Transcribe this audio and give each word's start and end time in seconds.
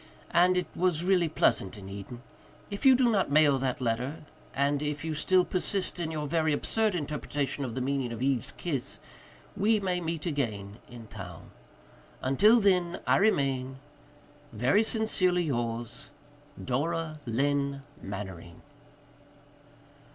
And 0.31 0.57
it 0.57 0.65
was 0.75 1.03
really 1.03 1.29
pleasant 1.29 1.77
in 1.77 1.87
Eden. 1.87 2.23
If 2.71 2.87
you 2.87 2.95
do 2.95 3.11
not 3.11 3.29
mail 3.29 3.59
that 3.59 3.79
letter, 3.79 4.25
and 4.51 4.81
if 4.81 5.05
you 5.05 5.13
still 5.13 5.45
persist 5.45 5.99
in 5.99 6.09
your 6.09 6.25
very 6.25 6.53
absurd 6.53 6.95
interpretation 6.95 7.63
of 7.63 7.75
the 7.75 7.81
meaning 7.81 8.11
of 8.11 8.19
Eve's 8.19 8.51
kiss, 8.51 8.97
we 9.55 9.79
may 9.79 10.01
meet 10.01 10.25
again 10.25 10.79
in 10.89 11.05
town. 11.05 11.51
Until 12.19 12.59
then 12.59 12.99
I 13.05 13.17
remain, 13.17 13.77
"Very 14.51 14.81
sincerely 14.81 15.43
yours, 15.43 16.07
"Dora 16.65 17.19
Lynne 17.27 17.83
Mannering." 18.01 18.63